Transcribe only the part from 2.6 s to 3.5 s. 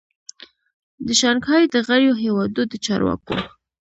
د چارواکو